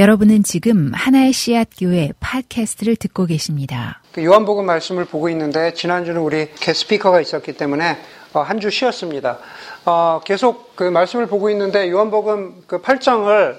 [0.00, 4.00] 여러분은 지금 하나의 씨앗 교회 팟캐스트를 듣고 계십니다.
[4.12, 7.98] 그 요한복음 말씀을 보고 있는데 지난주는 우리 게스피커가 있었기 때문에
[8.32, 9.36] 어, 한주 쉬었습니다.
[9.84, 13.58] 어, 계속 그 말씀을 보고 있는데 요한복음 그 8장을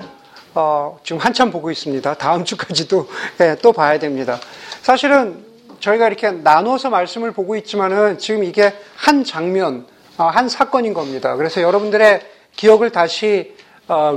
[0.56, 2.12] 어, 지금 한참 보고 있습니다.
[2.16, 3.08] 다음 주까지도
[3.42, 4.40] 예, 또 봐야 됩니다.
[4.82, 5.46] 사실은
[5.80, 9.86] 저희가 이렇게 나눠서 말씀을 보고 있지만은 지금 이게 한 장면,
[10.18, 11.36] 한 사건인 겁니다.
[11.36, 12.22] 그래서 여러분들의
[12.56, 13.56] 기억을 다시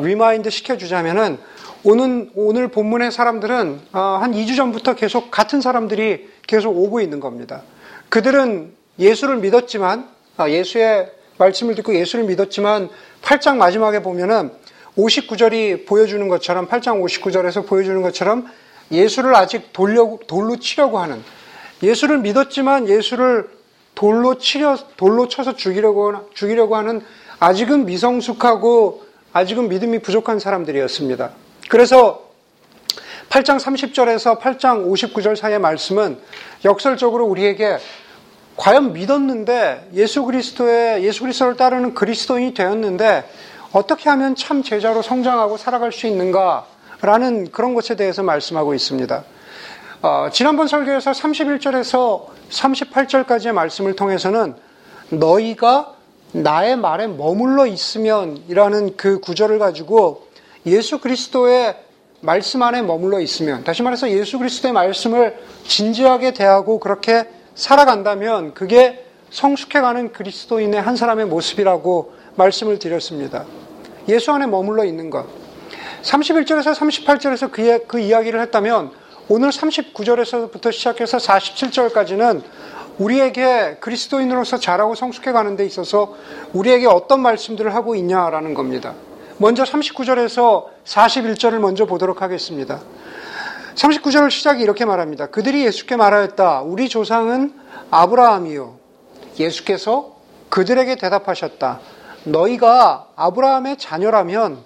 [0.03, 1.39] remind 시켜주자면은
[1.87, 7.61] 오늘, 오늘 본문의 사람들은 어, 한 2주 전부터 계속 같은 사람들이 계속 오고 있는 겁니다.
[8.09, 12.89] 그들은 예수를 믿었지만, 아, 예수의 말씀을 듣고 예수를 믿었지만,
[13.21, 14.51] 8장 마지막에 보면은
[14.97, 18.47] 59절이 보여주는 것처럼, 8장 59절에서 보여주는 것처럼
[18.91, 21.23] 예수를 아직 돌려, 돌로 치려고 하는,
[21.83, 23.51] 예수를 믿었지만 예수를
[23.95, 27.03] 돌로 치려, 돌로 쳐서 죽이려고, 죽이려고 하는
[27.41, 29.05] 아직은 미성숙하고
[29.35, 31.44] 아직은 믿음이 부족한 사람들이었습니다.
[31.69, 32.25] 그래서
[33.29, 36.19] 8장 30절에서 8장 59절 사이의 말씀은
[36.65, 37.79] 역설적으로 우리에게
[38.57, 43.29] 과연 믿었는데 예수 그리스도의 예수 그리스도를 따르는 그리스도인이 되었는데
[43.73, 49.25] 어떻게 하면 참 제자로 성장하고 살아갈 수 있는가라는 그런 것에 대해서 말씀하고 있습니다.
[50.03, 54.55] 어, 지난번 설교에서 31절에서 38절까지의 말씀을 통해서는
[55.09, 55.95] 너희가
[56.33, 60.29] 나의 말에 머물러 있으면이라는 그 구절을 가지고
[60.67, 61.77] 예수 그리스도의
[62.21, 70.13] 말씀 안에 머물러 있으면, 다시 말해서 예수 그리스도의 말씀을 진지하게 대하고 그렇게 살아간다면 그게 성숙해가는
[70.13, 73.45] 그리스도인의 한 사람의 모습이라고 말씀을 드렸습니다.
[74.09, 75.27] 예수 안에 머물러 있는 것.
[76.03, 78.93] 31절에서 38절에서 그, 그 이야기를 했다면
[79.29, 82.43] 오늘 39절에서부터 시작해서 47절까지는
[82.99, 86.15] 우리에게 그리스도인으로서 자라고 성숙해 가는 데 있어서
[86.53, 88.95] 우리에게 어떤 말씀들을 하고 있냐라는 겁니다.
[89.39, 92.81] 먼저 39절에서 41절을 먼저 보도록 하겠습니다.
[93.75, 95.27] 39절 시작이 이렇게 말합니다.
[95.27, 96.63] 그들이 예수께 말하였다.
[96.63, 97.53] 우리 조상은
[97.91, 98.77] 아브라함이요.
[99.39, 100.17] 예수께서
[100.49, 101.81] 그들에게 대답하셨다.
[102.25, 104.59] 너희가 아브라함의 자녀라면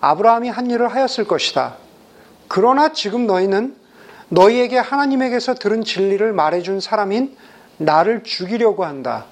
[0.00, 1.76] 아브라함이 한 일을 하였을 것이다.
[2.48, 3.76] 그러나 지금 너희는
[4.28, 7.36] 너희에게 하나님에게서 들은 진리를 말해준 사람인
[7.78, 9.26] 나를 죽이려고 한다.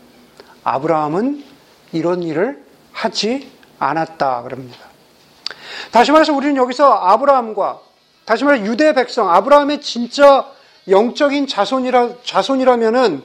[0.62, 1.42] 아브라함은
[1.92, 4.42] 이런 일을 하지 않았다.
[4.42, 4.93] 그럽니다.
[5.90, 7.80] 다시 말해서 우리는 여기서 아브라함과
[8.24, 10.46] 다시 말해 유대 백성 아브라함의 진짜
[10.88, 13.22] 영적인 자손이라 자손이라면은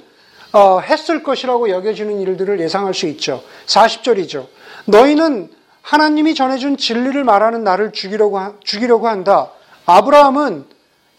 [0.52, 3.44] 어, 했을 것이라고 여겨지는 일들을 예상할 수 있죠.
[3.68, 4.48] 40절이죠.
[4.86, 5.50] 너희는
[5.82, 9.52] 하나님이 전해준 진리를 말하는 나를 죽이려고 죽이려고 한다.
[9.86, 10.66] 아브라함은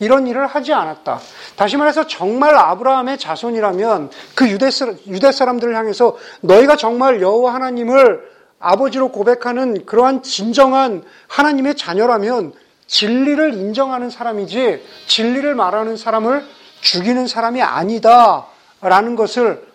[0.00, 1.20] 이런 일을 하지 않았다.
[1.56, 4.70] 다시 말해서 정말 아브라함의 자손이라면 그 유대,
[5.06, 8.30] 유대 사람들을 향해서 너희가 정말 여호와 하나님을
[8.60, 12.52] 아버지로 고백하는 그러한 진정한 하나님의 자녀라면
[12.86, 16.44] 진리를 인정하는 사람이지 진리를 말하는 사람을
[16.82, 18.46] 죽이는 사람이 아니다.
[18.80, 19.66] 라는 것을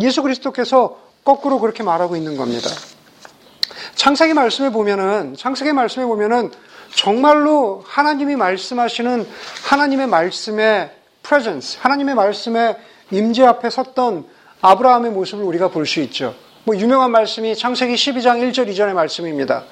[0.00, 2.68] 예수 그리스도께서 거꾸로 그렇게 말하고 있는 겁니다.
[3.94, 6.50] 창세기 말씀에 보면은, 창세기 말씀에 보면은
[6.94, 9.26] 정말로 하나님이 말씀하시는
[9.64, 10.90] 하나님의 말씀의
[11.22, 12.76] presence, 하나님의 말씀의
[13.10, 14.26] 임재 앞에 섰던
[14.60, 16.34] 아브라함의 모습을 우리가 볼 수 있죠.
[16.68, 19.64] 뭐 유명한 말씀이 창세기 12장 1절 이전의 말씀입니다.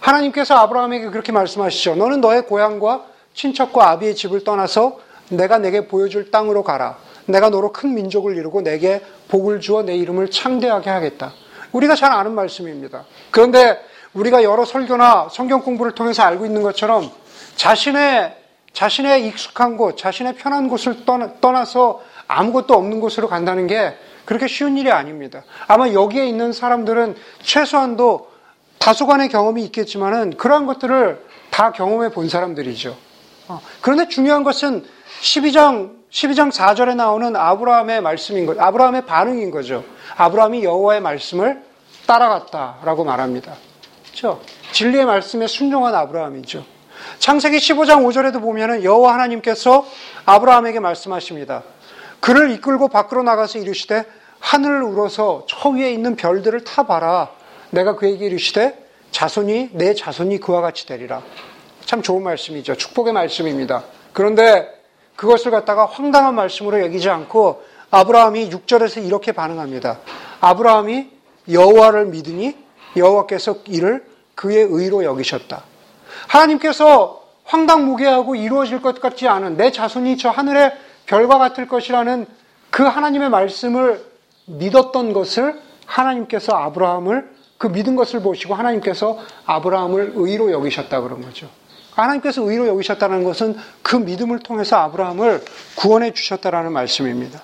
[0.00, 1.94] 하나님께서 아브라함에게 그렇게 말씀하시죠.
[1.94, 6.98] 너는 너의 고향과 친척과 아비의 집을 떠나서 내가 내게 보여줄 땅으로 가라.
[7.26, 11.32] 내가 너로 큰 민족을 이루고 내게 복을 주어 내 이름을 창대하게 하겠다.
[11.70, 13.04] 우리가 잘 아는 말씀입니다.
[13.30, 13.78] 그런데
[14.14, 17.12] 우리가 여러 설교나 성경 공부를 통해서 알고 있는 것처럼
[17.54, 18.34] 자신의
[18.72, 21.04] 자신의 익숙한 곳, 자신의 편한 곳을
[21.40, 25.44] 떠나서 아무것도 없는 곳으로 간다는 게 그렇게 쉬운 일이 아닙니다.
[25.66, 28.30] 아마 여기에 있는 사람들은 최소한도
[28.78, 32.96] 다소간의 경험이 있겠지만은 그러한 것들을 다 경험해 본 사람들이죠.
[33.48, 34.84] 어, 그런데 중요한 것은
[35.22, 39.84] 12장 12장 4절에 나오는 아브라함의 말씀인 거, 아브라함의 반응인 거죠.
[40.16, 41.62] 아브라함이 여호와의 말씀을
[42.06, 43.54] 따라갔다라고 말합니다.
[44.04, 44.40] 그렇죠?
[44.70, 46.64] 진리의 말씀에 순종한 아브라함이죠.
[47.18, 49.86] 창세기 15장 5절에도 보면은 여호와 하나님께서
[50.24, 51.64] 아브라함에게 말씀하십니다.
[52.24, 54.06] 그를 이끌고 밖으로 나가서 이르시되
[54.40, 57.28] 하늘을 우러서 저 위에 있는 별들을 타 봐라.
[57.68, 61.20] 내가 그에게 이르시되 자손이 내 자손이 그와 같이 되리라.
[61.84, 62.76] 참 좋은 말씀이죠.
[62.76, 63.84] 축복의 말씀입니다.
[64.14, 64.66] 그런데
[65.16, 69.98] 그것을 갖다가 황당한 말씀으로 여기지 않고 아브라함이 6절에서 이렇게 반응합니다.
[70.40, 71.10] 아브라함이
[71.52, 72.56] 여호와를 믿으니
[72.96, 74.02] 여호와께서 이를
[74.34, 75.62] 그의 의로 여기셨다.
[76.28, 80.72] 하나님께서 황당무계하고 이루어질 것 같지 않은 내 자손이 저 하늘의
[81.06, 82.26] 별과 같을 것이라는
[82.70, 84.04] 그 하나님의 말씀을
[84.46, 91.48] 믿었던 것을 하나님께서 아브라함을 그 믿은 것을 보시고 하나님께서 아브라함을 의로 여기셨다 그런 거죠.
[91.92, 95.44] 하나님께서 의로 여기셨다는 것은 그 믿음을 통해서 아브라함을
[95.76, 97.42] 구원해 주셨다라는 말씀입니다.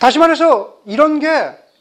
[0.00, 1.28] 다시 말해서 이런 게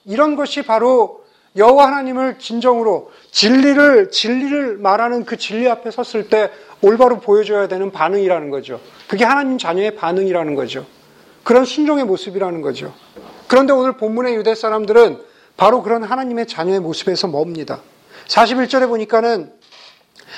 [0.04, 1.25] 이런 것이 바로
[1.56, 8.50] 여호와 하나님을 진정으로 진리를 진리를 말하는 그 진리 앞에 섰을 때 올바로 보여줘야 되는 반응이라는
[8.50, 8.80] 거죠.
[9.08, 10.86] 그게 하나님 자녀의 반응이라는 거죠.
[11.44, 12.94] 그런 순종의 모습이라는 거죠.
[13.48, 15.22] 그런데 오늘 본문의 유대 사람들은
[15.58, 17.82] 바로 그런 하나님의 자녀의 모습에서 멉니다.
[18.28, 19.54] 41절에 보니까는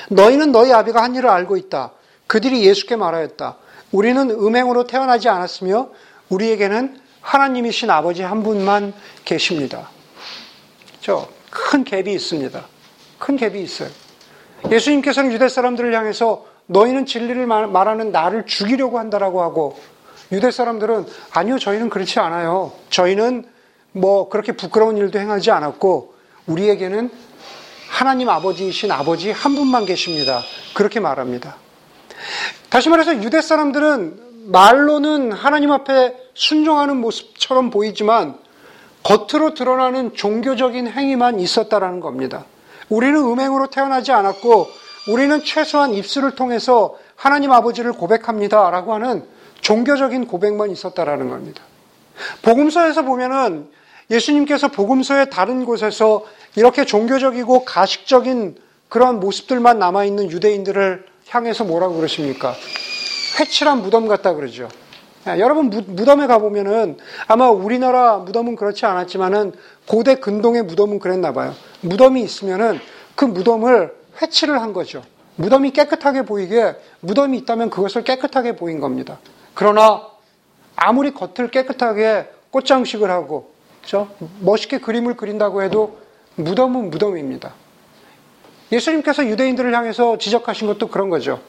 [0.09, 1.93] 너희는 너희 아비가 한 일을 알고 있다.
[2.27, 3.57] 그들이 예수께 말하였다.
[3.91, 5.89] 우리는 음행으로 태어나지 않았으며
[6.29, 8.93] 우리에게는 하나님이신 아버지 한 분만
[9.25, 9.89] 계십니다.
[11.49, 12.65] 큰 갭이 있습니다.
[13.19, 13.89] 큰 갭이 있어요.
[14.71, 19.77] 예수님께서는 유대 사람들을 향해서 너희는 진리를 말하는 나를 죽이려고 한다라고 하고
[20.31, 22.73] 유대 사람들은 아니요 저희는 그렇지 않아요.
[22.89, 23.45] 저희는
[23.93, 26.13] 뭐 그렇게 부끄러운 일도 행하지 않았고
[26.47, 27.09] 우리에게는
[27.89, 30.41] 하나님 아버지이신 아버지 한 분만 계십니다.
[30.73, 31.55] 그렇게 말합니다.
[32.69, 38.37] 다시 말해서 유대 사람들은 말로는 하나님 앞에 순종하는 모습처럼 보이지만
[39.07, 42.43] 겉으로 드러나는 종교적인 행위만 있었다라는 겁니다.
[42.89, 44.67] 우리는 음행으로 태어나지 않았고
[45.07, 48.69] 우리는 최소한 입술을 통해서 하나님 아버지를 고백합니다.
[48.69, 49.23] 라고 하는
[49.61, 51.63] 종교적인 고백만 있었다라는 겁니다.
[52.41, 53.69] 복음서에서 보면은
[54.11, 56.25] 예수님께서 복음서의 다른 곳에서
[56.57, 58.57] 이렇게 종교적이고 가식적인
[58.89, 62.55] 그런 모습들만 남아있는 유대인들을 향해서 뭐라고 그러십니까?
[63.39, 64.67] 회칠한 무덤 같다 그러죠.
[65.27, 66.97] 예, 여러분 무덤에 가보면은
[67.27, 69.53] 아마 우리나라 무덤은 그렇지 않았지만은
[69.85, 71.53] 고대 근동의 무덤은 그랬나 봐요.
[71.81, 72.79] 무덤이 있으면은
[73.15, 75.03] 그 무덤을 회치를 한 거죠.
[75.35, 79.19] 무덤이 깨끗하게 보이게 무덤이 있다면 그것을 깨끗하게 보인 겁니다.
[79.53, 80.07] 그러나
[80.75, 84.09] 아무리 겉을 깨끗하게 꽃장식을 하고 그렇죠?
[84.39, 85.99] 멋있게 그림을 그린다고 해도
[86.35, 87.53] 무덤은 무덤입니다.
[88.71, 91.39] 예수님께서 유대인들을 향해서 지적하신 것도 그런 거죠.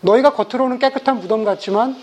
[0.00, 1.96] 너희가 겉으로는 깨끗한 무덤 같지만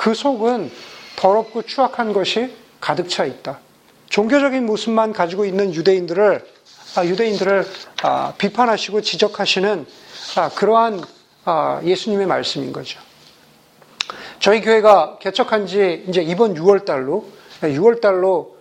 [0.00, 0.70] 그 속은
[1.16, 3.58] 더럽고 추악한 것이 가득 차 있다.
[4.08, 6.42] 종교적인 모습만 가지고 있는 유대인들을
[6.96, 7.66] 아, 유대인들을
[8.02, 9.86] 아, 비판하시고 지적하시는
[10.36, 11.04] 아, 그러한
[11.84, 12.98] 예수님의 말씀인 거죠.
[14.38, 17.26] 저희 교회가 개척한 지 이제 이번 6월 달로
[17.60, 18.56] 6월 달로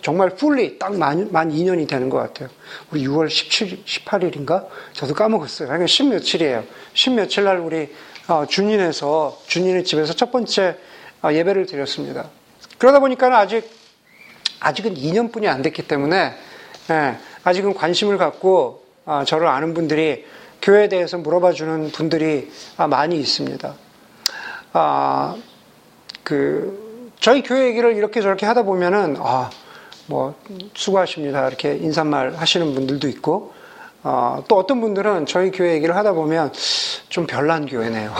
[0.00, 2.48] 정말 풀리 딱 만, 만 2년이 되는 것 같아요.
[2.90, 4.66] 우리 6월 17, 18일인가?
[4.94, 5.68] 저도 까먹었어요.
[5.68, 6.64] 그러니까 10 며칠이에요.
[6.94, 7.88] 10 며칠 날 우리 어,
[8.48, 10.76] 준인에서 준인의 집에서 첫 번째
[11.22, 12.28] 어, 예배를 드렸습니다.
[12.78, 13.68] 그러다 보니까 아직
[14.60, 16.34] 아직은 2년뿐이 안 됐기 때문에
[16.90, 20.24] 예, 아직은 관심을 갖고 어, 저를 아는 분들이
[20.60, 23.74] 교회에 대해서 물어봐 주는 분들이 많이 있습니다.
[24.72, 25.36] 아,
[26.22, 29.50] 그 저희 교회 얘기를 이렇게 저렇게 하다 보면은 아,
[30.06, 30.34] 뭐
[30.74, 33.52] 수고하십니다 이렇게 인사말 하시는 분들도 있고
[34.02, 36.52] 어, 또 어떤 분들은 저희 교회 얘기를 하다 보면
[37.08, 38.14] 좀 별난 교회네요.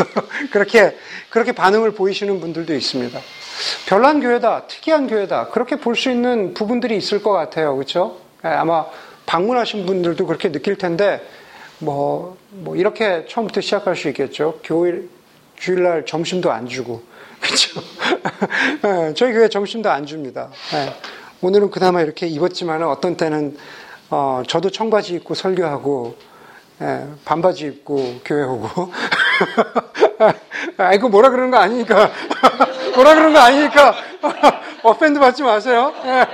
[0.50, 0.96] 그렇게,
[1.28, 3.18] 그렇게 반응을 보이시는 분들도 있습니다.
[3.86, 7.74] 별난 교회다, 특이한 교회다, 그렇게 볼 수 있는 부분들이 있을 것 같아요.
[7.74, 8.18] 그렇죠?
[8.42, 8.86] 아마
[9.26, 11.20] 방문하신 분들도 그렇게 느낄 텐데,
[11.80, 14.60] 뭐, 뭐, 이렇게 처음부터 시작할 수 있겠죠.
[14.64, 15.10] 교일,
[15.56, 17.02] 주일날 점심도 안 주고.
[17.40, 17.80] 그렇죠?
[18.82, 20.48] 네, 저희 교회 점심도 안 줍니다.
[20.72, 20.92] 네,
[21.40, 23.56] 오늘은 그나마 이렇게 입었지만 어떤 때는
[24.10, 26.16] 어, 저도 청바지 입고 설교하고,
[26.80, 28.92] 예, 반바지 입고 교회 오고.
[30.78, 32.10] 아이고, 뭐라 그러는 거 아니니까.
[32.94, 33.94] 뭐라 그러는 거 아니니까.
[34.82, 35.92] offend 받지 마세요.
[36.04, 36.26] 예.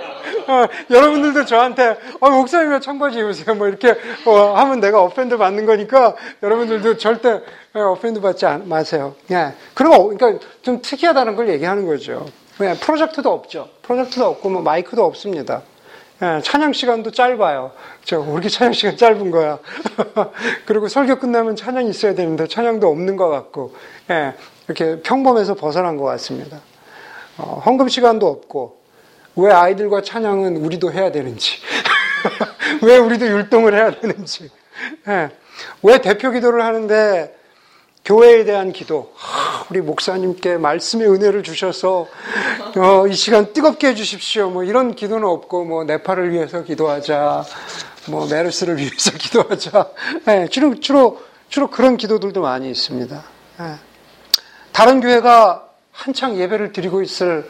[0.46, 3.54] 어, 여러분들도 저한테, 어, 목사님 왜 청바지 입으세요?
[3.56, 7.40] 뭐 이렇게 어, 하면 내가 offend 받는 거니까 여러분들도 절대
[7.74, 9.16] 예, offend 받지 마세요.
[9.32, 9.54] 예.
[9.74, 12.26] 그리고, 그러니까 좀 특이하다는 걸 얘기하는 거죠.
[12.60, 13.68] 예, 프로젝터도 없죠.
[13.82, 15.62] 프로젝터도 없고, 뭐 마이크도 없습니다.
[16.24, 17.72] 예, 찬양 시간도 짧아요.
[18.02, 19.58] 저, 왜 이렇게 찬양 시간 짧은 거야?
[20.64, 23.74] 그리고 설교 끝나면 찬양이 있어야 되는데 찬양도 없는 것 같고,
[24.10, 24.32] 예,
[24.66, 26.60] 이렇게 평범에서 벗어난 것 같습니다.
[27.36, 28.80] 어, 헌금 시간도 없고,
[29.36, 31.58] 왜 아이들과 찬양은 우리도 해야 되는지,
[32.82, 34.50] 왜 우리도 율동을 해야 되는지,
[35.08, 35.28] 예,
[35.82, 37.36] 왜 대표 기도를 하는데
[38.06, 39.12] 교회에 대한 기도,
[39.70, 42.06] 우리 목사님께 말씀의 은혜를 주셔서
[42.76, 44.50] 어, 이 시간 뜨겁게 해주십시오.
[44.50, 47.44] 뭐 이런 기도는 없고 뭐 네팔을 위해서 기도하자,
[48.08, 49.90] 뭐 메르스를 위해서 기도하자.
[50.26, 53.22] 네, 주로 주로 주로 그런 기도들도 많이 있습니다.
[53.58, 53.74] 네.
[54.72, 57.48] 다른 교회가 한창 예배를 드리고 있을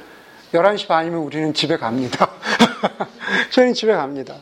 [0.52, 2.30] 11시 반이면 우리는 집에 갑니다.
[3.50, 4.36] 저희는 집에 갑니다.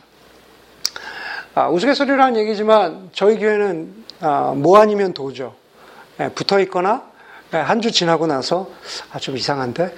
[1.55, 5.55] 아, 우스갯소리라는 얘기지만 저희 교회는 아, 뭐 아니면 도죠.
[6.19, 7.12] 예, 붙어 있거나 예,
[7.61, 8.69] 한 주 지나고 나서
[9.11, 9.93] 아, 좀 이상한데?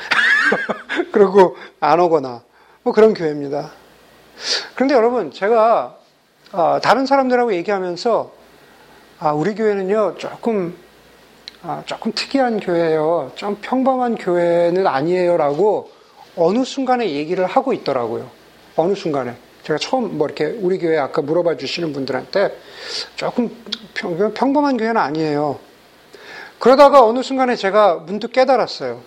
[1.12, 2.42] 그러고 안 오거나
[2.84, 3.72] 뭐 그런 교회입니다.
[4.76, 5.98] 그런데 여러분, 제가
[6.52, 8.32] 어, 다른 사람들하고 얘기하면서
[9.20, 10.76] 아, 우리 교회는요, 조금
[11.64, 13.32] 아, 조금 특이한 교회예요.
[13.36, 15.90] 좀 평범한 교회는 아니에요라고
[16.36, 18.30] 어느 순간에 얘기를 하고 있더라고요.
[18.76, 19.36] 어느 순간에.
[19.64, 22.56] 제가 처음 뭐 이렇게 우리 교회 아까 물어봐 주시는 분들한테
[23.16, 23.50] 조금
[23.96, 25.58] 평, 평범한 교회는 아니에요.
[26.65, 29.00] 그러다가 어느 순간에 제가 문득 깨달았어요.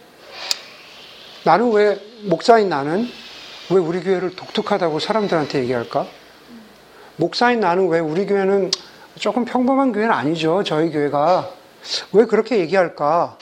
[1.42, 3.08] 나는 왜, 목사인 나는
[3.68, 6.06] 왜 우리 교회를 독특하다고 사람들한테 얘기할까?
[7.16, 8.70] 목사인 나는 왜 우리 교회는
[9.18, 10.62] 조금 평범한 교회는 아니죠.
[10.62, 11.50] 저희 교회가.
[12.12, 13.36] 왜 그렇게 얘기할까?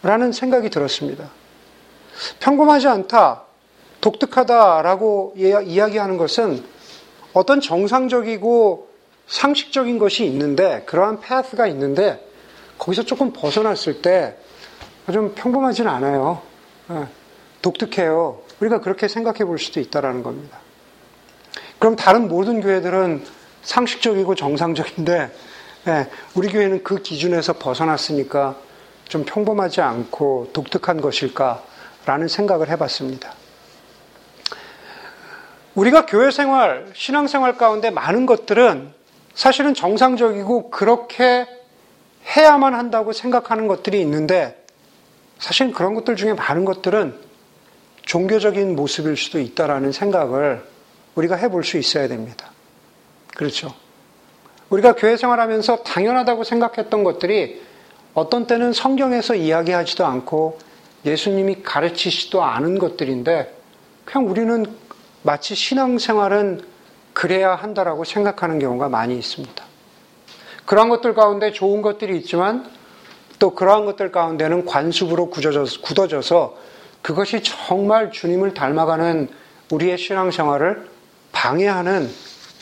[0.00, 1.28] 라는 생각이 들었습니다.
[2.38, 3.42] 평범하지 않다,
[4.00, 6.64] 독특하다라고 이야기하는 것은
[7.34, 8.88] 어떤 정상적이고
[9.26, 12.29] 상식적인 것이 있는데, 그러한 패스가 있는데,
[12.80, 14.36] 거기서 조금 벗어났을 때
[15.12, 16.42] 좀 평범하지는 않아요.
[16.90, 17.06] 예,
[17.62, 18.42] 독특해요.
[18.60, 20.58] 우리가 그렇게 생각해 볼 수도 있다라는 겁니다.
[21.78, 23.24] 그럼 다른 모든 교회들은
[23.62, 25.30] 상식적이고 정상적인데
[25.88, 28.56] 예, 우리 교회는 그 기준에서 벗어났으니까
[29.08, 33.32] 좀 평범하지 않고 독특한 것일까라는 생각을 해봤습니다.
[35.74, 38.92] 우리가 교회 생활, 신앙 생활 가운데 많은 것들은
[39.34, 41.46] 사실은 정상적이고 그렇게
[42.36, 44.64] 해야만 한다고 생각하는 것들이 있는데
[45.38, 47.14] 사실 그런 것들 중에 많은 것들은
[48.02, 50.64] 종교적인 모습일 수도 있다라는 생각을
[51.14, 52.50] 우리가 해볼 수 있어야 됩니다.
[53.36, 53.74] 그렇죠.
[54.68, 57.62] 우리가 교회 생활하면서 당연하다고 생각했던 것들이
[58.14, 60.58] 어떤 때는 성경에서 이야기하지도 않고
[61.04, 63.56] 예수님이 가르치지도 않은 것들인데
[64.04, 64.66] 그냥 우리는
[65.22, 66.62] 마치 신앙생활은
[67.12, 69.69] 그래야 한다라고 생각하는 경우가 많이 있습니다.
[70.70, 72.64] 그러한 것들 가운데 좋은 것들이 있지만
[73.40, 76.56] 또 그러한 것들 가운데는 관습으로 굳어져서
[77.02, 79.28] 그것이 정말 주님을 닮아가는
[79.72, 80.86] 우리의 신앙생활을
[81.32, 82.08] 방해하는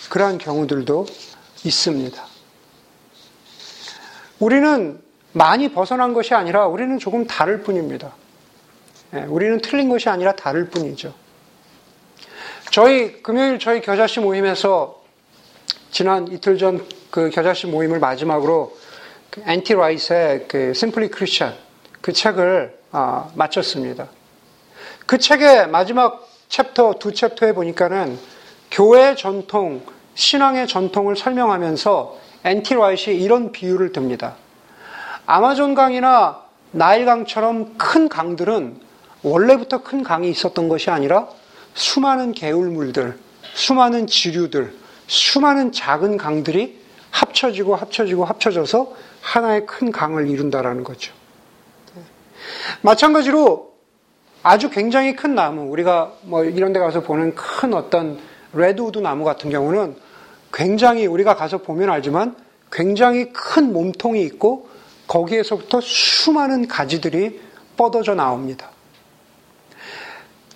[0.09, 1.05] 그러한 경우들도
[1.67, 2.25] 있습니다.
[4.39, 8.15] 우리는 많이 벗어난 것이 아니라 우리는 조금 다를 뿐입니다.
[9.17, 11.13] 예, 우리는 틀린 것이 아니라 다를 뿐이죠.
[12.71, 14.98] 저희 금요일 저희 겨자씨 모임에서
[15.91, 18.77] 지난 이틀 전 그 겨자씨 모임을 마지막으로
[19.31, 21.55] 그 앤티 라이스의 그 심플리 크리스천
[22.01, 24.09] 그 책을 아, 마쳤습니다.
[25.07, 28.19] 그 책의 마지막 챕터 두 챕터에 보니까는
[28.71, 29.83] 교회 전통
[30.15, 32.70] 신앙의 전통을 설명하면서 N.T.
[32.70, 34.37] Wright이 이런 비유를 듭니다.
[35.27, 38.81] 아마존 강이나 나일 강처럼 큰 강들은
[39.23, 41.29] 원래부터 큰 강이 있었던 것이 아니라
[41.75, 43.19] 수많은 개울물들,
[43.55, 44.73] 수많은 지류들,
[45.09, 51.13] 수많은 작은 강들이 합쳐지고 합쳐지고 합쳐져서 하나의 큰 강을 이룬다라는 거죠.
[52.83, 53.73] 마찬가지로
[54.43, 58.21] 아주 굉장히 큰 나무, 우리가 뭐 이런 데 가서 보는 큰 어떤
[58.53, 59.97] redwood 나무 같은 경우는
[60.53, 62.37] 굉장히 우리가 가서 보면 알지만
[62.71, 64.69] 굉장히 큰 몸통이 있고
[65.07, 67.41] 거기에서부터 수많은 가지들이
[67.77, 68.71] 뻗어져 나옵니다.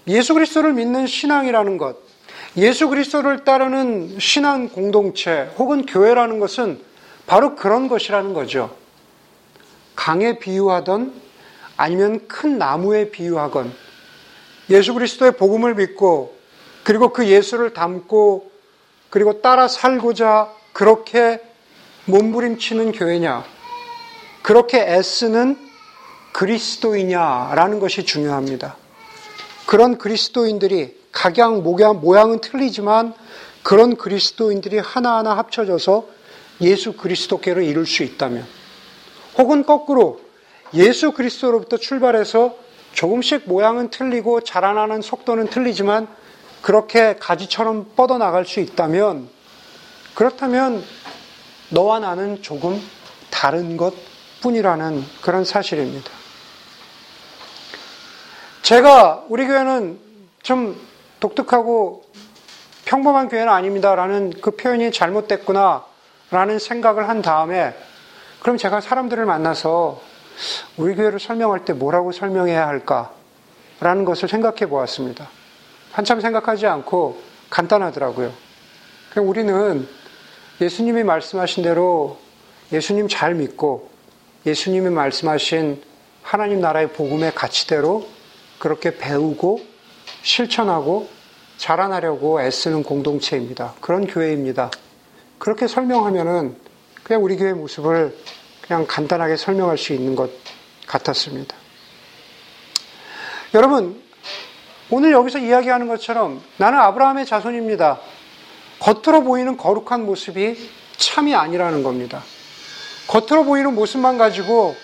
[0.08, 1.96] 예수 그리스도를 믿는 신앙이라는 것,
[2.56, 6.80] 예수 그리스도를 따르는 신앙 공동체 혹은 교회라는 것은
[7.26, 8.76] 바로 그런 것이라는 거죠.
[9.96, 11.14] 강에 비유하던
[11.76, 13.72] 아니면 큰 나무에 비유하건
[14.70, 16.36] 예수 그리스도의 복음을 믿고
[16.84, 18.50] 그리고 그 예수를 담고
[19.08, 21.40] 그리고 따라 살고자 그렇게
[22.06, 23.44] 몸부림치는 교회냐,
[24.42, 25.56] 그렇게 애쓰는
[26.32, 28.76] 그리스도이냐라는 것이 중요합니다.
[29.66, 33.14] 그런 그리스도인들이 각양 모양은 틀리지만
[33.62, 36.06] 그런 그리스도인들이 하나하나 합쳐져서
[36.62, 38.46] 예수 그리스도께로 이룰 수 있다면
[39.38, 40.20] 혹은 거꾸로
[40.74, 42.56] 예수 그리스도로부터 출발해서
[42.92, 46.08] 조금씩 모양은 틀리고 자라나는 속도는 틀리지만
[46.60, 49.28] 그렇게 가지처럼 뻗어나갈 수 있다면
[50.14, 50.82] 그렇다면
[51.70, 52.80] 너와 나는 조금
[53.30, 53.94] 다른 것
[54.42, 56.10] 뿐이라는 그런 사실입니다.
[58.62, 59.98] 제가 우리 교회는
[60.42, 60.78] 좀
[61.22, 62.02] 독특하고
[62.84, 65.84] 평범한 교회는 아닙니다라는 그 표현이 잘못됐구나
[66.32, 67.74] 라는 생각을 한 다음에
[68.40, 70.00] 그럼 제가 사람들을 만나서
[70.76, 75.28] 우리 교회를 설명할 때 뭐라고 설명해야 할까라는 것을 생각해 보았습니다.
[75.92, 78.32] 한참 생각하지 않고 간단하더라고요.
[79.18, 79.86] 우리는
[80.60, 82.18] 예수님이 말씀하신 대로
[82.72, 83.90] 예수님 잘 믿고
[84.44, 85.82] 예수님이 말씀하신
[86.22, 88.08] 하나님 나라의 복음의 가치대로
[88.58, 89.72] 그렇게 배우고
[90.22, 91.08] 실천하고
[91.58, 93.74] 자라나려고 애쓰는 공동체입니다.
[93.80, 94.70] 그런 교회입니다.
[95.38, 96.56] 그렇게 설명하면은
[97.02, 98.16] 그냥 우리 교회 모습을
[98.60, 100.30] 그냥 간단하게 설명할 수 있는 것
[100.86, 101.56] 같았습니다.
[103.54, 104.00] 여러분,
[104.90, 108.00] 오늘 여기서 이야기하는 것처럼 나는 아브라함의 자손입니다.
[108.78, 112.22] 겉으로 보이는 거룩한 모습이 참이 아니라는 겁니다.
[113.08, 114.76] 겉으로 보이는 모습만 가지고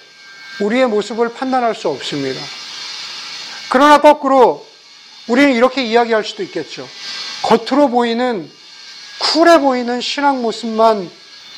[0.61, 2.41] 우리의 모습을 판단할 수 없습니다.
[3.71, 4.68] 그러나 거꾸로
[5.29, 6.89] 우리는 이렇게 이야기할 수도 있겠죠.
[7.43, 8.51] 겉으로 보이는
[9.19, 11.11] cool해 보이는 신앙 모습만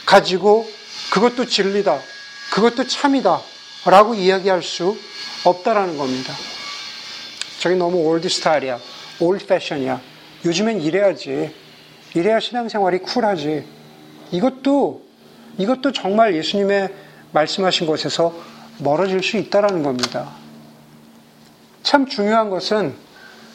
[0.07, 0.69] 가지고
[1.12, 2.00] 그것도 진리다.
[2.53, 3.41] 그것도 참이다.
[3.87, 4.99] 라고 이야기할 수
[5.45, 6.35] 없다라는 겁니다.
[7.61, 8.79] 저기 너무 old style이야.
[9.21, 10.00] old fashion이야.
[10.45, 11.55] 요즘엔 이래야지.
[12.15, 13.65] 이래야 신앙생활이 쿨하지.
[14.33, 15.03] 이것도,
[15.59, 16.89] 이것도 정말 예수님의
[17.33, 18.35] 말씀하신 것에서
[18.79, 20.31] 멀어질 수 있다라는 겁니다.
[21.83, 22.95] 참 중요한 것은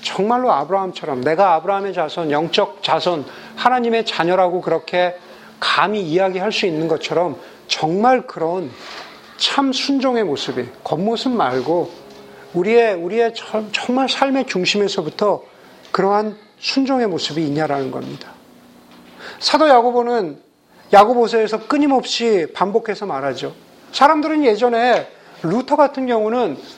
[0.06, 5.18] 정말로 아브라함처럼 내가 아브라함의 자손, 영적 자손, 하나님의 자녀라고 그렇게
[5.60, 8.70] 감히 이야기할 수 있는 것처럼 정말 그런
[9.38, 11.92] 참 순종의 모습이 겉모습 말고
[12.54, 13.34] 우리의 우리의
[13.72, 15.42] 정말 삶의 중심에서부터
[15.92, 18.30] 그러한 순종의 모습이 있냐라는 겁니다.
[19.40, 20.40] 사도 야고보는
[20.94, 23.56] 야고보서에서 끊임없이 반복해서 말하죠.
[23.92, 25.08] 사람들은 예전에
[25.42, 26.75] 루터 같은 경우는 어,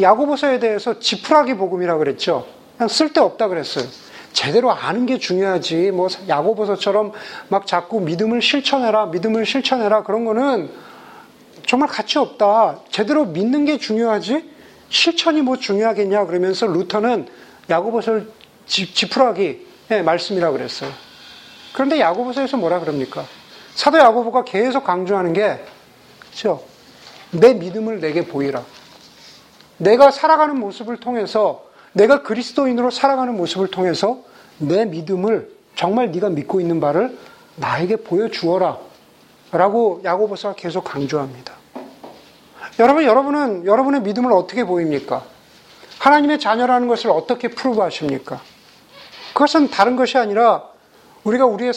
[0.00, 2.46] 야고보서에 대해서 지푸라기 복음이라 그랬죠.
[2.76, 3.84] 그냥 쓸데없다 그랬어요.
[4.32, 5.92] 제대로 아는 게 중요하지.
[5.92, 7.12] 뭐 야고보서처럼
[7.48, 10.70] 막 자꾸 믿음을 실천해라, 믿음을 실천해라 그런 거는
[11.66, 12.80] 정말 가치 없다.
[12.90, 14.50] 제대로 믿는 게 중요하지.
[14.88, 17.26] 실천이 뭐 중요하겠냐 그러면서 루터는
[17.70, 18.30] 야고보서를
[18.66, 20.90] 지 푸라기 예, 말씀이라 그랬어요.
[21.72, 23.24] 그런데 야고보서에서 뭐라 그럽니까?
[23.74, 25.58] 사도 야고보가 계속 강조하는 게
[26.20, 26.62] 그렇죠?
[27.30, 28.64] 내 믿음을 내게 보이라.
[29.78, 34.18] 내가 살아가는 모습을 통해서 내가 그리스도인으로 살아가는 모습을 통해서
[34.58, 37.16] 내 믿음을 정말 네가 믿고 있는 바를
[37.56, 38.78] 나에게 보여주어라.
[39.52, 41.54] 라고 야고보서가 계속 강조합니다.
[42.80, 45.22] 여러분, 여러분은 여러분의 믿음을 어떻게 보입니까?
[46.00, 48.40] 하나님의 자녀라는 것을 어떻게 프루브 하십니까?
[49.32, 50.64] 그것은 다른 것이 아니라
[51.22, 51.72] 우리가 우리의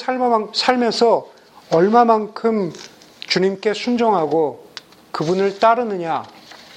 [0.54, 1.28] 삶에서
[1.72, 2.74] 얼마만큼
[3.20, 4.66] 주님께 순종하고
[5.12, 6.24] 그분을 따르느냐,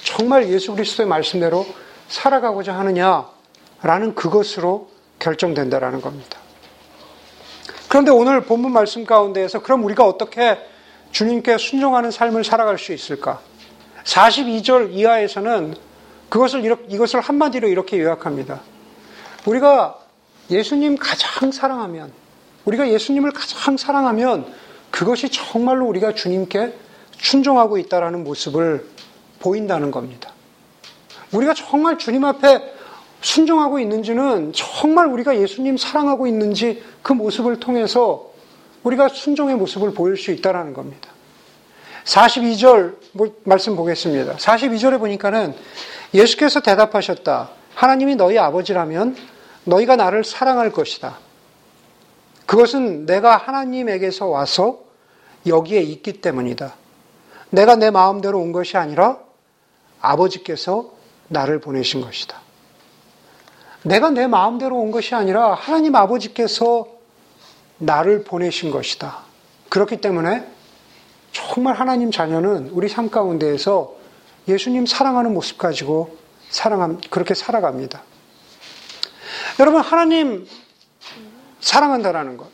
[0.03, 1.65] 정말 예수 그리스도의 말씀대로
[2.07, 6.39] 살아가고자 하느냐라는 그것으로 결정된다라는 겁니다.
[7.87, 10.57] 그런데 오늘 본문 말씀 가운데에서 그럼 우리가 어떻게
[11.11, 13.41] 주님께 순종하는 삶을 살아갈 수 있을까?
[14.03, 15.75] 42절 이하에서는
[16.29, 18.61] 그것을 이렇게, 이것을 한마디로 이렇게 요약합니다.
[19.45, 19.99] 우리가
[20.49, 22.11] 예수님 가장 사랑하면,
[22.65, 24.51] 우리가 예수님을 가장 사랑하면
[24.89, 26.73] 그것이 정말로 우리가 주님께
[27.19, 28.87] 순종하고 있다라는 모습을
[29.41, 30.31] 보인다는 겁니다.
[31.33, 32.73] 우리가 정말 주님 앞에
[33.21, 38.31] 순종하고 있는지는 정말 우리가 예수님 사랑하고 있는지 그 모습을 통해서
[38.83, 41.09] 우리가 순종의 모습을 보일 수 있다는 겁니다.
[42.03, 44.35] 42절 뭐 말씀 보겠습니다.
[44.37, 45.53] 42절에 보니까는
[46.13, 47.49] 예수께서 대답하셨다.
[47.75, 49.15] 하나님이 너희 아버지라면
[49.65, 51.19] 너희가 나를 사랑할 것이다.
[52.47, 54.79] 그것은 내가 하나님에게서 와서
[55.45, 56.75] 여기에 있기 때문이다.
[57.51, 59.19] 내가 내 마음대로 온 것이 아니라
[60.01, 60.91] 아버지께서
[61.27, 62.39] 나를 보내신 것이다.
[63.83, 66.87] 내가 내 마음대로 온 것이 아니라 하나님 아버지께서
[67.77, 69.19] 나를 보내신 것이다.
[69.69, 70.45] 그렇기 때문에
[71.31, 73.95] 정말 하나님 자녀는 우리 삶 가운데에서
[74.47, 76.17] 예수님 사랑하는 모습 가지고
[76.49, 78.01] 사랑함, 그렇게 살아갑니다.
[79.59, 80.47] 여러분, 하나님
[81.61, 82.49] 사랑한다라는 것.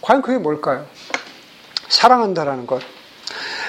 [0.00, 0.86] 과연 그게 뭘까요?
[1.88, 2.82] 사랑한다라는 것.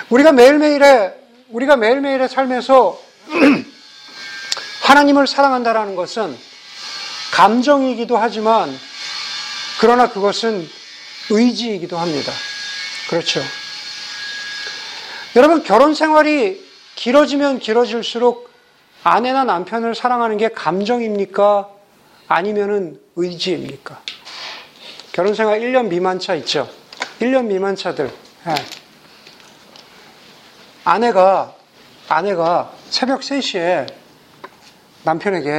[0.10, 1.15] 우리가 매일매일의,
[1.49, 2.99] 우리가 매일매일의 삶에서
[4.83, 6.38] 하나님을 사랑한다라는 것은
[7.33, 8.77] 감정이기도 하지만
[9.79, 10.67] 그러나 그것은
[11.29, 12.31] 의지이기도 합니다.
[13.09, 13.41] 그렇죠.
[15.35, 18.49] 여러분, 결혼 생활이 길어지면 길어질수록
[19.03, 21.69] 아내나 남편을 사랑하는 게 감정입니까?
[22.27, 24.01] 아니면은 의지입니까?
[25.11, 26.69] 결혼 생활 1년 미만 차 있죠?
[27.19, 28.11] 1년 미만 차들.
[28.45, 28.55] 네.
[30.83, 31.53] 아내가,
[32.07, 33.93] 아내가 새벽 3시에
[35.03, 35.49] 남편에게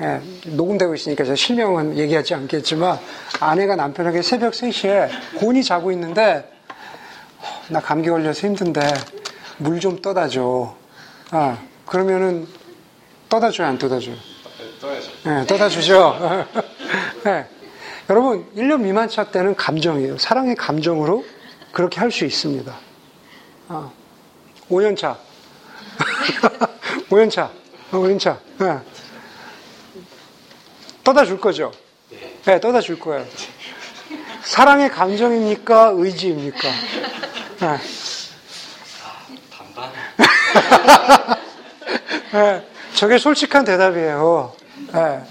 [0.00, 2.98] 예, 녹음되고 있으니까 제가 실명은 얘기하지 않겠지만
[3.38, 6.50] 아내가 남편에게 새벽 3시에 곤히 자고 있는데
[7.68, 8.80] 나 감기 걸려서 힘든데
[9.58, 10.74] 물 좀 떠다 줘.
[11.30, 12.48] 아, 그러면은
[13.28, 14.16] 떠다 줘요, 안 떠다 줘요?
[14.80, 15.10] 떠야죠.
[15.24, 16.18] 네, 떠다 주죠.
[17.22, 17.46] 네.
[18.10, 20.18] 여러분, 1년 미만 차 때는 감정이에요.
[20.18, 21.24] 사랑의 감정으로
[21.70, 22.74] 그렇게 할 수 있습니다.
[23.68, 23.90] 아,
[24.68, 25.16] 5년 차.
[27.10, 27.50] 5년 차.
[27.90, 28.38] 5년 차.
[28.58, 28.78] 네.
[31.04, 31.72] 떠다 줄 거죠?
[32.44, 33.24] 네, 떠다 줄 거예요.
[34.42, 35.92] 사랑의 감정입니까?
[35.94, 36.68] 의지입니까?
[37.60, 37.78] 네.
[39.50, 39.90] 반반.
[42.32, 44.52] 네, 저게 솔직한 대답이에요.
[44.92, 45.22] 네.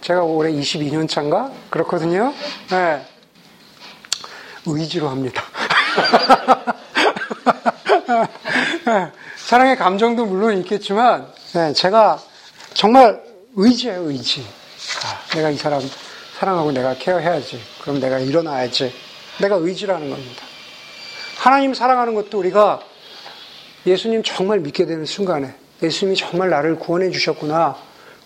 [0.00, 1.50] 제가 올해 22년 차인가?
[1.70, 2.32] 그렇거든요.
[2.70, 3.06] 네.
[4.66, 5.42] 의지로 합니다.
[8.86, 12.22] 네, 사랑의 감정도 물론 있겠지만 네, 제가
[12.72, 13.20] 정말
[13.56, 14.42] 의지예요 의지.
[14.42, 15.80] 아, 내가 이 사람
[16.38, 17.60] 사랑하고 내가 care해야지.
[17.82, 18.92] 그럼 내가 일어나야지.
[19.40, 20.44] 내가 의지라는 겁니다.
[21.36, 22.78] 하나님 사랑하는 것도 우리가
[23.88, 27.76] 예수님 정말 믿게 되는 순간에 예수님이 정말 나를 구원해 주셨구나.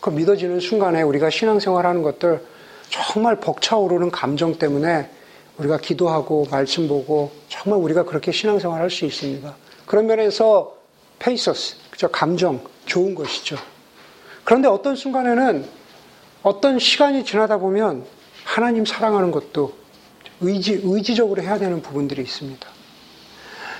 [0.00, 2.44] 그 믿어지는 순간에 우리가 신앙생활 하는 것들
[2.90, 5.08] 정말 벅차오르는 감정 때문에
[5.56, 9.54] 우리가 기도하고 말씀 보고 정말 우리가 그렇게 신앙생활 할 수 있습니다.
[9.90, 10.76] 그런 면에서
[11.18, 12.06] 페이소스, 그죠?
[12.12, 13.56] 감정, 좋은 것이죠.
[14.44, 15.66] 그런데 어떤 순간에는
[16.44, 18.04] 어떤 시간이 지나다 보면
[18.44, 19.72] 하나님 사랑하는 것도
[20.42, 22.68] 의지, 의지적으로 해야 되는 부분들이 있습니다.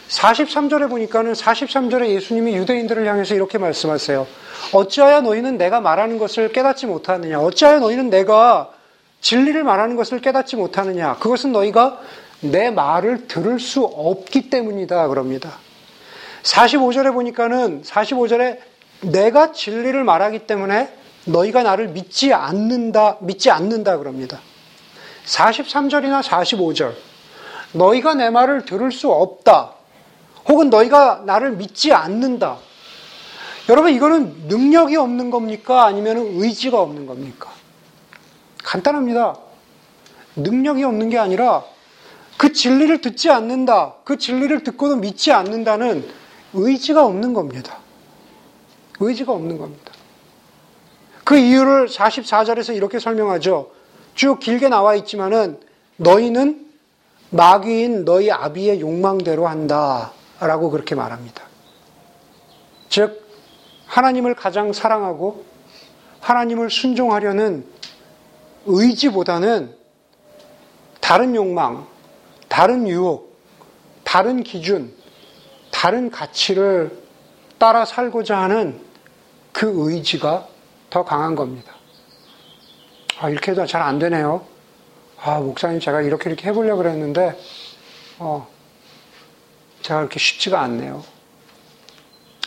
[0.09, 4.27] 43절에 보니까는 43절에 예수님이 유대인들을 향해서 이렇게 말씀하세요.
[4.73, 7.41] 어찌하여 너희는 내가 말하는 것을 깨닫지 못하느냐?
[7.41, 8.73] 어찌하여 너희는 내가
[9.21, 11.19] 진리를 말하는 것을 깨닫지 못하느냐?
[11.21, 12.01] 그것은 너희가
[12.41, 15.07] 내 말을 들을 수 없기 때문이다.
[15.07, 15.70] 그럽니다.
[16.43, 18.59] 45절에 보니까는 45절에
[19.03, 20.93] 내가 진리를 말하기 때문에
[21.27, 23.99] 너희가 나를 믿지 않는다, 믿지 않는다.
[23.99, 24.41] 그럽니다.
[25.27, 26.95] 43절이나 45절.
[27.73, 29.75] 너희가 내 말을 들을 수 없다.
[30.49, 32.57] 혹은 너희가 나를 믿지 않는다.
[33.69, 35.85] 여러분, 이거는 능력이 없는 겁니까?
[35.85, 37.51] 아니면 의지가 없는 겁니까?
[38.65, 39.37] 간단합니다.
[40.37, 41.63] 능력이 없는 게 아니라
[42.37, 43.95] 그 진리를 듣지 않는다.
[44.05, 46.20] 그 진리를 듣고도 믿지 않는다는
[46.55, 47.79] 의지가 없는 겁니다.
[48.99, 49.93] 의지가 없는 겁니다.
[51.25, 53.71] 그 이유를 44절에서 이렇게 설명하죠.
[54.15, 55.61] 쭉 길게 나와 있지만은
[55.97, 56.67] 너희는
[57.31, 60.13] 마귀인 너희 아비의 욕망대로 한다.
[60.41, 61.45] 라고 그렇게 말합니다.
[62.89, 63.29] 즉,
[63.87, 65.45] 하나님을 가장 사랑하고
[66.21, 67.67] 하나님을 순종하려는
[68.67, 69.77] 의지보다는
[71.01, 71.87] 다른 욕망,
[72.49, 73.37] 다른 유혹,
[74.05, 74.95] 다른 기준,
[75.81, 76.95] 다른 가치를
[77.57, 78.85] 따라 살고자 하는
[79.51, 80.47] 그 의지가
[80.91, 81.73] 더 강한 겁니다.
[83.19, 84.45] 아, 이렇게 해도 잘 안 되네요.
[85.23, 87.35] 아, 목사님, 제가 이렇게 이렇게 해보려고 그랬는데,
[88.19, 88.47] 어,
[89.81, 91.03] 제가 그렇게 쉽지가 않네요.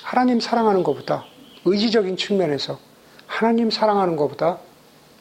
[0.04, 1.26] 하나님 사랑하는 것보다
[1.65, 2.78] 의지적인 측면에서
[3.26, 4.60] 하나님 사랑하는 것보다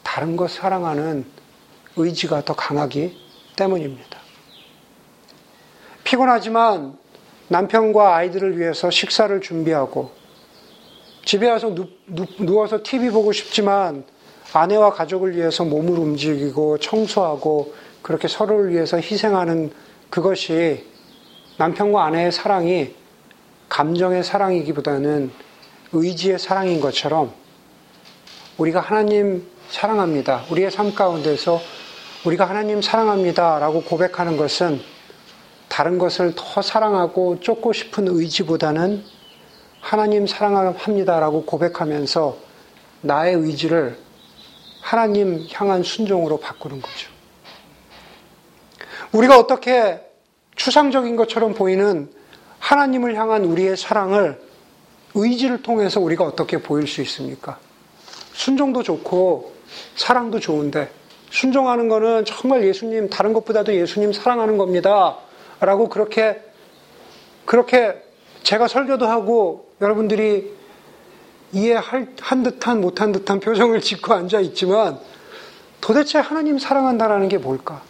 [0.03, 1.25] 다른 것 사랑하는
[1.95, 3.17] 의지가 더 강하기
[3.55, 4.19] 때문입니다.
[6.03, 7.01] 피곤하지만
[7.53, 10.09] 남편과 아이들을 위해서 식사를 준비하고
[11.23, 14.05] 집에 와서 누, 누, 워서 TV 보고 싶지만
[14.53, 19.71] 아내와 가족을 위해서 몸을 움직이고 청소하고 그렇게 서로를 위해서 희생하는
[20.09, 20.83] 그것이
[21.59, 22.95] 남편과 아내의 사랑이
[23.69, 25.31] 감정의 사랑이기보다는
[25.91, 27.31] 의지의 사랑인 것처럼
[28.57, 30.45] 우리가 하나님 사랑합니다.
[30.49, 31.61] 우리의 삶 가운데서
[32.25, 33.59] 우리가 하나님 사랑합니다.
[33.59, 34.92] 라고 고백하는 것은
[35.73, 39.03] 다른 것을 더 사랑하고 쫓고 싶은 의지보다는
[39.81, 41.19] 하나님 사랑합니다.
[41.19, 42.37] 라고 고백하면서
[43.01, 43.97] 나의 의지를
[44.83, 47.09] 하나님 향한 순종으로 바꾸는 거죠.
[49.13, 49.99] 우리가 어떻게
[50.55, 52.07] 추상적인 것처럼 보이는
[52.59, 54.39] 하나님을 향한 우리의 사랑을
[55.15, 57.57] 의지를 통해서 우리가 어떻게 보일 수 있습니까?
[58.33, 59.53] 순종도 좋고
[59.95, 60.91] 사랑도 좋은데
[61.31, 65.17] 순종하는 거는 정말 예수님 다른 것보다도 예수님 사랑하는 겁니다.
[65.65, 66.41] 라고 그렇게
[67.45, 68.01] 그렇게
[68.43, 70.53] 제가 설교도 하고 여러분들이
[71.51, 74.99] 이해한 듯한 못한 듯한 표정을 짓고 앉아 있지만
[75.81, 77.81] 도대체 하나님 사랑한다라는 게 뭘까?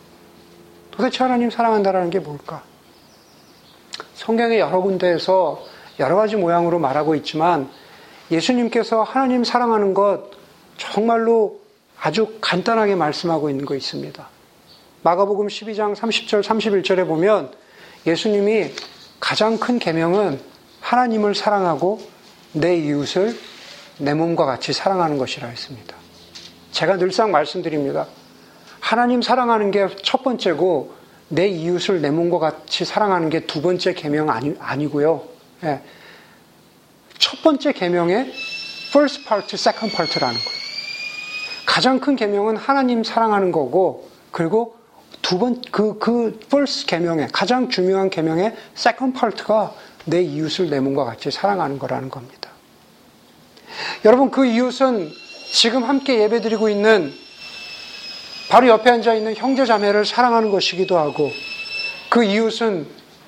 [0.92, 2.64] 도대체 하나님 사랑한다라는 게 뭘까?
[4.16, 5.64] 성경의 여러 군데에서
[6.00, 7.70] 여러 가지 모양으로 말하고 있지만
[8.32, 10.32] 예수님께서 하나님 사랑하는 것
[10.78, 11.62] 정말로
[12.00, 14.28] 아주 간단하게 말씀하고 있는 거 있습니다.
[15.04, 17.52] 마가복음 12장 30절 31절에 보면
[18.06, 18.72] 예수님이
[19.20, 20.40] 가장 큰 계명은
[20.82, 22.02] 하나님을 사랑하고
[22.52, 23.38] 내 이웃을
[24.00, 25.96] 내 몸과 같이 사랑하는 것이라 했습니다.
[26.72, 28.08] 제가 늘상 말씀드립니다.
[28.80, 30.94] 하나님 사랑하는 게 첫 번째고
[31.30, 35.24] 내 이웃을 내 몸과 같이 사랑하는 게 두 번째 계명 아니, 아니고요.
[35.64, 35.82] 예.
[37.18, 38.34] 첫 번째 계명의
[38.90, 40.64] first part, second part라는 거예요.
[41.66, 44.76] 가장 큰 계명은 하나님 사랑하는 거고 그리고
[45.24, 49.74] 두번 그그 그 first 계명의 가장 중요한 계명의 second part가
[50.06, 52.52] 내 이웃을 내 몸과 같이 사랑하는 거라는 겁니다.
[54.06, 55.10] 여러분 그 이웃은
[55.52, 57.12] 지금 함께 예배 드리고 있는
[58.50, 61.32] 바로 옆에 앉아 있는 형제 자매를 사랑하는 것이기도 하고
[62.10, 62.86] 그 이웃은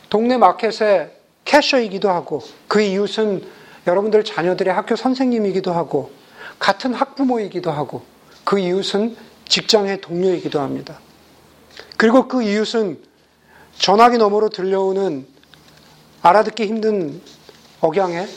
[0.10, 1.12] 동네 마켓의
[1.46, 3.44] 캐셔이기도 하고 그 이웃은
[3.88, 6.12] 여러분들 자녀들의 학교 선생님이기도 하고
[6.60, 8.04] 같은 학부모이기도 하고
[8.44, 9.16] 그 이웃은
[9.48, 11.00] 직장의 동료이기도 합니다.
[11.98, 13.00] 그리고 그 이웃은
[13.78, 15.26] 전화기 너머로 들려오는
[16.22, 17.22] 알아듣기 힘든
[17.82, 18.28] 억양의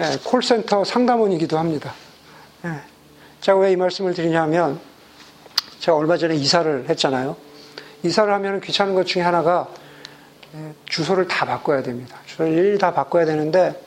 [0.00, 1.92] 예, 콜센터 상담원이기도 합니다.
[2.64, 2.70] 예.
[3.40, 4.80] 제가 왜 이 말씀을 드리냐면
[5.80, 7.36] 제가 얼마 전에 이사를 했잖아요.
[8.02, 9.68] 이사를 하면 귀찮은 것 중에 하나가
[10.54, 12.16] 예, 주소를 다 바꿔야 됩니다.
[12.26, 13.80] 주소를 일일이 다 바꿔야 되는데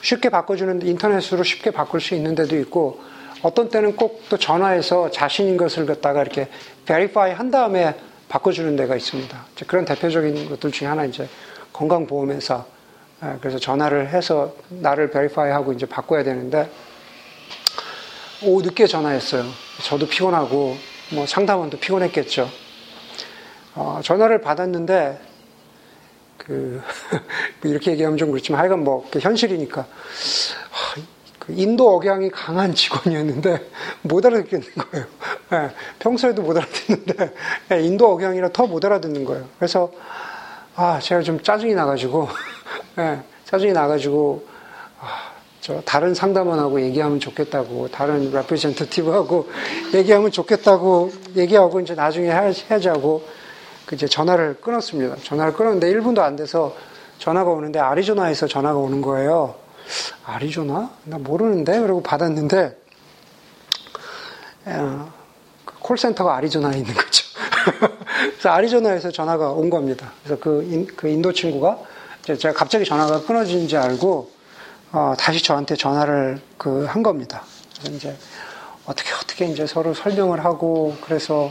[0.00, 3.00] 쉽게 바꿔주는 인터넷으로 쉽게 바꿀 수 있는 데도 있고
[3.42, 6.48] 어떤 때는 꼭 또 전화해서 자신인 것을 갖다가 이렇게
[6.86, 9.44] 베리파이 한 다음에 바꿔주는 데가 있습니다.
[9.66, 11.28] 그런 대표적인 것들 중에 하나 이제
[11.72, 12.64] 건강보험회사
[13.24, 16.70] 예, 그래서 전화를 해서 나를 베리파이 하고 이제 바꿔야 되는데
[18.42, 19.44] 오후 늦게 전화했어요.
[19.82, 20.76] 저도 피곤하고
[21.14, 22.48] 뭐 상담원도 피곤했겠죠.
[23.74, 25.20] 어, 전화를 받았는데
[26.36, 26.80] 그
[27.64, 29.86] 이렇게 얘기하면 좀 그렇지만 하여간 뭐 현실이니까
[31.40, 33.70] 그 인도 억양이 강한 직원이었는데
[34.02, 35.06] 못 알아듣겠는 거예요.
[35.50, 37.34] 네, 평소에도 못 알아듣는데
[37.68, 39.46] 네, 인도 억양이라 더 못 알아듣는 거예요.
[39.58, 39.90] 그래서
[40.76, 42.28] 아 제가 좀 짜증이 나가지고
[42.96, 44.46] 네, 짜증이 나가지고
[45.00, 49.48] 아, 저 다른 상담원하고 얘기하면 좋겠다고 다른 레프레젠터티브하고
[49.94, 53.24] 얘기하면 좋겠다고 얘기하고 이제 나중에 해야지하고
[53.86, 55.16] 그 이제 전화를 끊었습니다.
[55.22, 56.74] 전화를 끊었는데 1분도 안 돼서
[57.18, 59.54] 전화가 오는데 아리조나에서 전화가 오는 거예요.
[60.26, 60.90] 아리조나?
[61.04, 61.80] 나 모르는데?
[61.80, 62.76] 그러고 받았는데,
[65.92, 67.24] 콜센터가 아리조나에 있는 거죠.
[68.32, 70.12] 그래서 아리조나에서 전화가 온 겁니다.
[70.22, 71.78] 그래서 그, 인, 그 인도 친구가
[72.22, 74.30] 제가 갑자기 전화가 끊어진지 알고,
[74.92, 77.42] 어, 다시 저한테 전화를 그 한 겁니다.
[77.78, 78.16] 그래서 이제
[78.84, 81.50] 어떻게 어떻게 이제 서로 설명을 하고, 그래서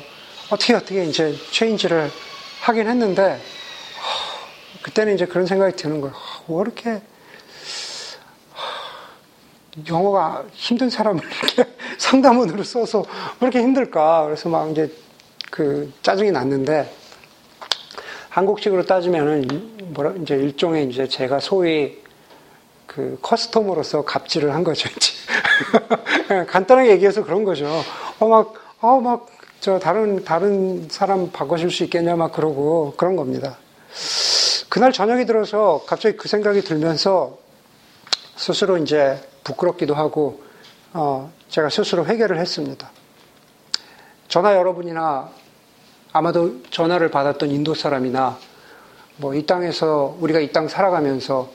[0.52, 2.12] 어떻게 어떻게 이제 체인지를
[2.62, 3.42] 하긴 했는데,
[4.84, 6.16] 그때는 이제 그런 생각이 드는 거예요.
[6.48, 7.02] 왜 이렇게
[9.88, 13.00] 영어가 힘든 사람을 이렇게 상담원으로 써서
[13.40, 14.26] 왜 이렇게 힘들까?
[14.26, 14.92] 그래서 막 이제
[15.52, 16.92] 그 짜증이 났는데
[18.30, 22.02] 한국식으로 따지면은 뭐라 이제 일종의 이제 제가 소위
[22.86, 24.90] 그 커스터머로서 갑질을 한 거죠.
[26.48, 27.66] 간단하게 얘기해서 그런 거죠.
[28.20, 33.58] 어 막 어 막 저 다른 다른 사람 바꿔줄 수 있겠냐 막 그러고 그런 겁니다.
[34.70, 37.38] 그날 저녁이 들어서 갑자기 그 생각이 들면서
[38.36, 40.42] 스스로 이제 부끄럽기도 하고
[40.94, 42.90] 어, 제가 스스로 회개를 했습니다.
[44.28, 45.30] 전화 여러분이나
[46.12, 48.38] 아마도 전화를 받았던 인도 사람이나
[49.18, 51.50] 뭐 이 땅에서 우리가 이 땅 살아가면서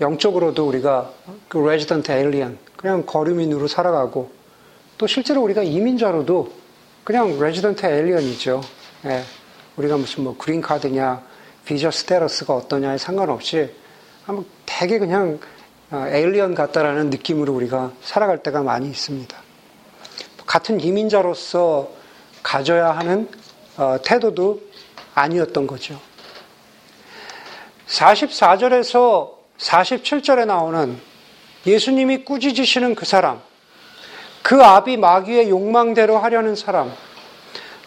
[0.00, 1.10] 영적으로도 우리가
[1.48, 4.30] 그 resident alien 그냥 거류민으로 살아가고
[4.98, 6.52] 또 실제로 우리가 이민자로도
[7.04, 8.60] 그냥 resident alien이죠.
[9.06, 9.22] 예.
[9.76, 11.22] 우리가 무슨 뭐 그린 카드냐
[11.64, 13.70] 비자 스테러스가 어떠냐에 상관없이
[14.26, 15.53] 아마 되게 그냥 어,
[16.08, 19.36] 에일리언 같다라는 느낌으로 우리가 살아갈 때가 많이 있습니다.
[20.46, 21.90] 같은 이민자로서
[22.42, 23.28] 가져야 하는
[23.76, 24.62] 어, 태도도
[25.14, 26.00] 아니었던 거죠.
[27.86, 30.98] 44절에서 47절에 나오는
[31.66, 33.40] 예수님이 꾸짖으시는 그 사람,
[34.42, 36.92] 그 아비 마귀의 욕망대로 하려는 사람,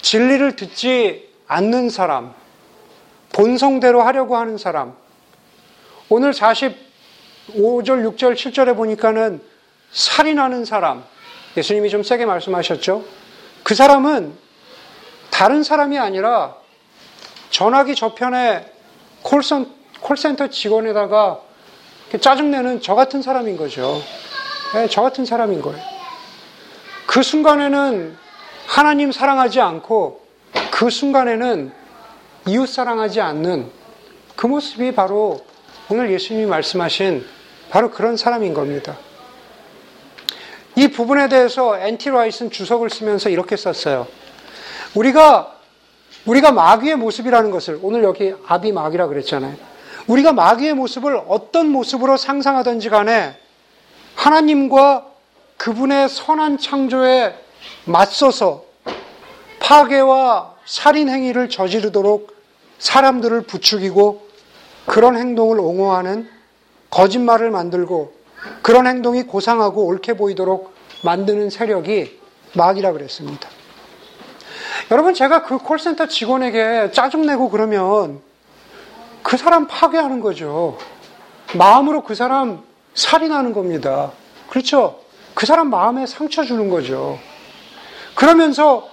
[0.01, 2.33] 진리를 듣지 않는 사람,
[3.33, 4.95] 본성대로 하려고 하는 사람,
[6.09, 6.86] 오늘 40
[7.53, 9.41] 5절, 6절, 7절에 보니까는
[9.91, 11.03] 살인하는 사람,
[11.55, 13.05] 예수님이 좀 세게 말씀하셨죠?
[13.63, 14.33] 그 사람은
[15.29, 16.55] 다른 사람이 아니라
[17.49, 18.71] 전화기 저편에
[19.21, 19.67] 콜센,
[20.01, 21.41] 콜센터 직원에다가
[22.19, 24.01] 짜증내는 저 같은 사람인 거죠.
[24.73, 25.81] 네, 저 같은 사람인 거예요.
[27.05, 28.17] 그 순간에는
[28.67, 30.21] 하나님 사랑하지 않고
[30.71, 31.71] 그 순간에는
[32.47, 33.71] 이웃 사랑하지 않는
[34.35, 35.45] 그 모습이 바로
[35.89, 37.36] 오늘 예수님이 말씀하신
[37.69, 38.97] 바로 그런 사람인 겁니다.
[40.75, 44.07] 이 부분에 대해서 엔티 라이슨 주석을 쓰면서 이렇게 썼어요.
[44.95, 45.55] 우리가
[46.25, 49.55] 우리가 마귀의 모습이라는 것을 오늘 여기 아비 마귀라 그랬잖아요.
[50.07, 53.37] 우리가 마귀의 모습을 어떤 모습으로 상상하든지 간에
[54.15, 55.05] 하나님과
[55.57, 57.35] 그분의 선한 창조에
[57.85, 58.65] 맞서서
[59.59, 62.35] 파괴와 살인 행위를 저지르도록
[62.79, 64.27] 사람들을 부추기고
[64.85, 66.29] 그런 행동을 옹호하는
[66.89, 68.13] 거짓말을 만들고
[68.61, 70.73] 그런 행동이 고상하고 옳게 보이도록
[71.03, 72.19] 만드는 세력이
[72.53, 73.49] 마귀라 그랬습니다.
[74.91, 78.21] 여러분, 제가 그 콜센터 직원에게 짜증내고 그러면
[79.21, 80.77] 그 사람 파괴하는 거죠.
[81.53, 84.11] 마음으로 그 사람 살인하는 겁니다.
[84.49, 85.01] 그렇죠?
[85.33, 87.19] 그 사람 마음에 상처 주는 거죠.
[88.15, 88.89] 그러면서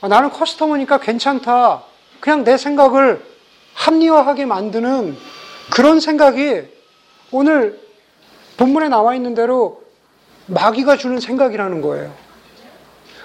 [0.00, 1.82] 아, 나는 커스터머니까 괜찮다.
[2.20, 3.24] 그냥 내 생각을
[3.74, 5.16] 합리화하게 만드는
[5.72, 6.62] 그런 생각이
[7.32, 7.80] 오늘
[8.56, 9.82] 본문에 나와 있는 대로
[10.46, 12.12] 마귀가 주는 생각이라는 거예요.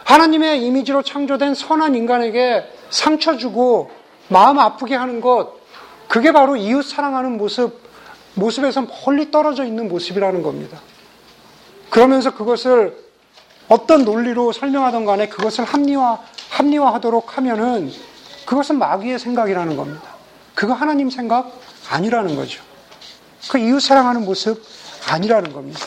[0.04, 3.92] 하나님의 이미지로 창조된 선한 인간에게 상처 주고
[4.28, 5.54] 마음 아프게 하는 것,
[6.08, 7.84] 그게 바로 이웃 사랑하는 모습
[8.36, 10.80] 모습에서 멀리 떨어져 있는 모습이라는 겁니다.
[11.90, 12.98] 그러면서 그것을
[13.68, 17.92] 어떤 논리로 설명하던 간에 그것을 합리화, 합리화하도록 하면은
[18.46, 20.04] 그것은 마귀의 생각이라는 겁니다.
[20.54, 21.52] 그거 하나님 생각
[21.90, 22.62] 아니라는 거죠.
[23.50, 24.64] 그 이웃 사랑하는 모습
[25.10, 25.80] 아니라는 겁니다.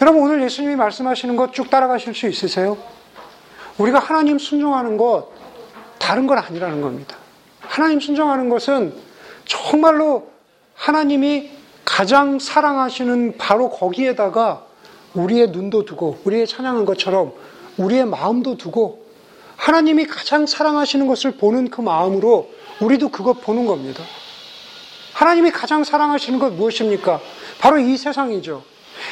[0.00, 2.78] 여러분 오늘 예수님이 말씀하시는 것 쭉 따라가실 수 있으세요?
[3.78, 5.28] 우리가 하나님 순종하는 것
[5.98, 7.16] 다른 건 아니라는 겁니다.
[7.60, 8.94] 하나님 순종하는 것은
[9.44, 10.30] 정말로
[10.74, 11.50] 하나님이
[11.84, 14.66] 가장 사랑하시는 바로 거기에다가
[15.14, 17.32] 우리의 눈도 두고 우리의 찬양한 것처럼
[17.78, 19.06] 우리의 마음도 두고
[19.56, 24.04] 하나님이 가장 사랑하시는 것을 보는 그 마음으로 우리도 그것 보는 겁니다.
[25.18, 27.20] 하나님이 가장 사랑하시는 것 무엇입니까?
[27.58, 28.62] 바로 이 세상이죠.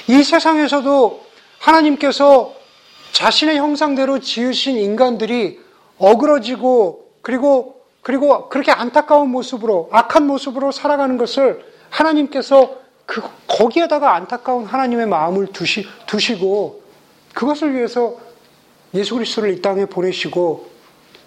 [0.07, 1.27] 이 세상에서도
[1.59, 2.55] 하나님께서
[3.11, 5.59] 자신의 형상대로 지으신 인간들이
[5.99, 15.07] 어그러지고 그리고 그리고 그렇게 안타까운 모습으로 악한 모습으로 살아가는 것을 하나님께서 그 거기에다가 안타까운 하나님의
[15.07, 16.83] 마음을 두시, 두시고
[17.35, 18.17] 그것을 위해서
[18.95, 20.71] 예수 그리스도를 이 땅에 보내시고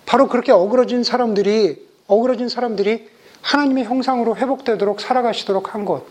[0.06, 6.06] 바로 그렇게 어그러진 사람들이 어그러진 사람들이 하나님의 형상으로 회복되도록 살아가시도록 한 것.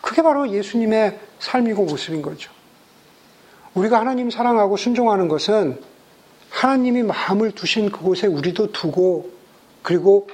[0.00, 2.50] 그게 바로 예수님의 삶이고 모습인 거죠.
[3.74, 5.80] 우리가 하나님 사랑하고 순종하는 것은
[6.50, 9.30] 하나님이 마음을 두신 그곳에 우리도 두고
[9.82, 10.28] 그리고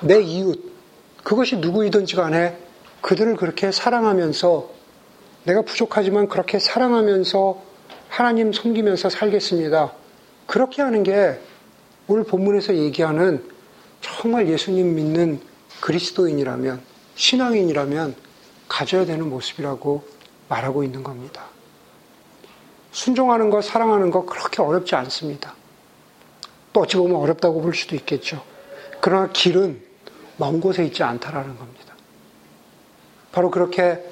[0.00, 0.72] 내 이웃
[1.24, 2.56] 그것이 누구이든지 간에
[3.00, 4.70] 그들을 그렇게 사랑하면서
[5.44, 7.60] 내가 부족하지만 그렇게 사랑하면서
[8.08, 9.92] 하나님 섬기면서 살겠습니다.
[10.46, 11.38] 그렇게 하는 게
[12.06, 13.53] 오늘 본문에서 얘기하는
[14.04, 15.40] 정말 예수님 믿는
[15.80, 16.82] 그리스도인이라면
[17.14, 18.14] 신앙인이라면
[18.68, 20.06] 가져야 되는 모습이라고
[20.50, 21.46] 말하고 있는 겁니다.
[22.92, 25.54] 순종하는 것, 사랑하는 것 그렇게 어렵지 않습니다.
[26.74, 28.42] 또 어찌 보면 어렵다고 볼 수도 있겠죠.
[29.00, 29.82] 그러나 길은
[30.36, 31.94] 먼 곳에 있지 않다라는 겁니다.
[33.32, 34.04] 바로 그렇게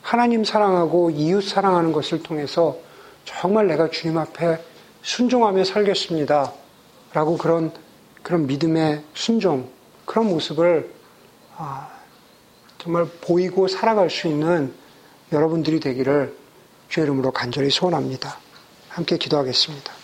[0.00, 2.78] 하나님 사랑하고 이웃 사랑하는 것을 통해서
[3.24, 4.62] 정말 내가 주님 앞에
[5.02, 6.52] 순종하며 살겠습니다.
[7.12, 7.72] 라고 그런,
[8.22, 9.70] 그런 믿음의 순종,
[10.04, 10.92] 그런 모습을
[11.56, 11.90] 아,
[12.78, 14.72] 정말 보이고 살아갈 수 있는
[15.32, 16.34] 여러분들이 되기를
[16.88, 18.38] 주의 이름으로 간절히 소원합니다.
[18.88, 19.99] 함께 기도하겠습니다.